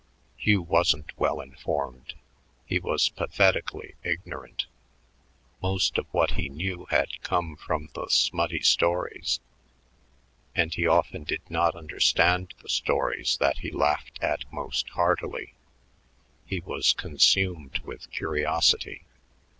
Hugh 0.35 0.63
wasn't 0.63 1.15
well 1.19 1.39
informed; 1.39 2.15
he 2.65 2.79
was 2.79 3.09
pathetically 3.09 3.93
ignorant. 4.03 4.65
Most 5.61 5.99
of 5.99 6.07
what 6.09 6.31
he 6.31 6.49
knew 6.49 6.87
had 6.89 7.21
come 7.21 7.55
from 7.55 7.89
the 7.93 8.07
smutty 8.09 8.61
stories, 8.61 9.39
and 10.55 10.73
he 10.73 10.87
often 10.87 11.23
did 11.23 11.47
not 11.51 11.75
understand 11.75 12.55
the 12.63 12.69
stories 12.69 13.37
that 13.37 13.59
he 13.59 13.69
laughed 13.69 14.17
at 14.23 14.51
most 14.51 14.89
heartily. 14.89 15.53
He 16.47 16.61
was 16.61 16.93
consumed 16.93 17.77
with 17.85 18.09
curiosity. 18.09 19.05